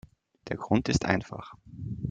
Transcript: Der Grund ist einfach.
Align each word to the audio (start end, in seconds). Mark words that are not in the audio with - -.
Der 0.47 0.57
Grund 0.57 0.89
ist 0.89 1.05
einfach. 1.05 1.53